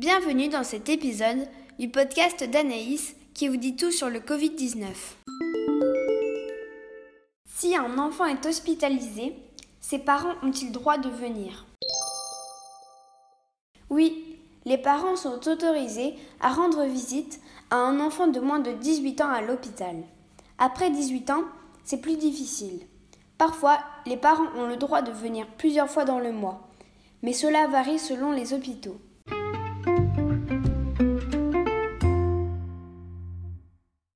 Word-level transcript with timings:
Bienvenue 0.00 0.48
dans 0.48 0.64
cet 0.64 0.88
épisode 0.88 1.46
du 1.78 1.90
podcast 1.90 2.42
d'Anaïs 2.42 3.14
qui 3.34 3.48
vous 3.48 3.58
dit 3.58 3.76
tout 3.76 3.90
sur 3.90 4.08
le 4.08 4.20
Covid-19. 4.20 4.86
Si 7.44 7.76
un 7.76 7.98
enfant 7.98 8.24
est 8.24 8.46
hospitalisé, 8.46 9.34
ses 9.78 9.98
parents 9.98 10.32
ont-ils 10.42 10.72
droit 10.72 10.96
de 10.96 11.10
venir? 11.10 11.66
Oui, 13.90 14.38
les 14.64 14.78
parents 14.78 15.16
sont 15.16 15.46
autorisés 15.46 16.14
à 16.40 16.48
rendre 16.48 16.86
visite 16.86 17.38
à 17.68 17.76
un 17.76 18.00
enfant 18.00 18.28
de 18.28 18.40
moins 18.40 18.60
de 18.60 18.72
18 18.72 19.20
ans 19.20 19.30
à 19.30 19.42
l'hôpital. 19.42 19.96
Après 20.56 20.88
18 20.88 21.28
ans, 21.28 21.44
c'est 21.84 22.00
plus 22.00 22.16
difficile. 22.16 22.86
Parfois, 23.36 23.78
les 24.06 24.16
parents 24.16 24.48
ont 24.56 24.66
le 24.66 24.78
droit 24.78 25.02
de 25.02 25.12
venir 25.12 25.46
plusieurs 25.58 25.90
fois 25.90 26.06
dans 26.06 26.20
le 26.20 26.32
mois, 26.32 26.70
mais 27.22 27.34
cela 27.34 27.66
varie 27.66 27.98
selon 27.98 28.32
les 28.32 28.54
hôpitaux. 28.54 28.98